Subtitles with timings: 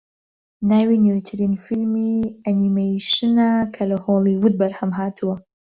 [0.69, 2.13] ناوی نوێترین فیلمی
[2.45, 5.35] ئەنیمەیشنە کە لە هۆلیوود بەرهەمهاتووە